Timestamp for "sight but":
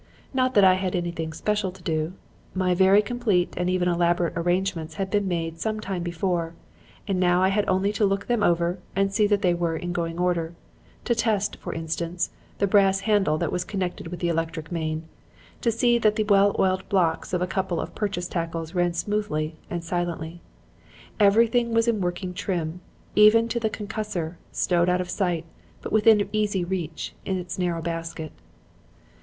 25.11-25.91